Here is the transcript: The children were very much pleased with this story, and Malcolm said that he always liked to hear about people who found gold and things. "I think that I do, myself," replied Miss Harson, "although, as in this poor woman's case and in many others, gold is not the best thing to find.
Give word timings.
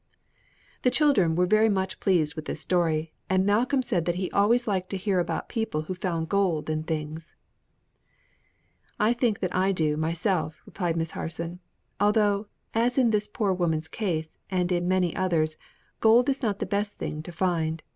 The 0.81 0.89
children 0.89 1.35
were 1.35 1.45
very 1.45 1.69
much 1.69 1.99
pleased 1.99 2.33
with 2.33 2.45
this 2.45 2.59
story, 2.59 3.13
and 3.29 3.45
Malcolm 3.45 3.83
said 3.83 4.05
that 4.05 4.15
he 4.15 4.31
always 4.31 4.65
liked 4.67 4.89
to 4.89 4.97
hear 4.97 5.19
about 5.19 5.47
people 5.47 5.81
who 5.83 5.93
found 5.93 6.27
gold 6.27 6.71
and 6.71 6.87
things. 6.87 7.35
"I 8.99 9.13
think 9.13 9.41
that 9.41 9.55
I 9.55 9.71
do, 9.71 9.97
myself," 9.97 10.59
replied 10.65 10.97
Miss 10.97 11.11
Harson, 11.11 11.59
"although, 11.99 12.47
as 12.73 12.97
in 12.97 13.11
this 13.11 13.27
poor 13.27 13.53
woman's 13.53 13.87
case 13.87 14.31
and 14.49 14.71
in 14.71 14.87
many 14.87 15.15
others, 15.15 15.55
gold 15.99 16.29
is 16.29 16.41
not 16.41 16.57
the 16.57 16.65
best 16.65 16.97
thing 16.97 17.21
to 17.21 17.31
find. 17.31 17.83